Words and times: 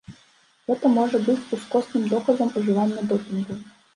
Гэта 0.71 0.89
можа 0.93 1.19
быць 1.27 1.51
ускосным 1.59 2.07
доказам 2.13 2.49
ужывання 2.63 3.07
допінгу. 3.15 3.59